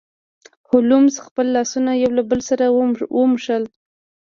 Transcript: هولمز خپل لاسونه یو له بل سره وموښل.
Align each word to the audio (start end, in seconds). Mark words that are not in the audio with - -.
هولمز 0.69 1.15
خپل 1.25 1.45
لاسونه 1.55 1.91
یو 2.03 2.11
له 2.17 2.23
بل 2.29 2.39
سره 2.49 2.65
وموښل. 3.17 3.63